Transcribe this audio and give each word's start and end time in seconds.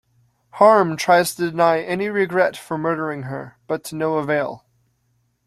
Harm 0.53 0.97
tries 0.97 1.35
to 1.35 1.51
deny 1.51 1.79
any 1.79 2.09
regret 2.09 2.57
for 2.57 2.75
murdering 2.75 3.21
her, 3.29 3.59
but 3.67 3.83
to 3.83 3.95
no 3.95 4.15
avail. 4.15 4.65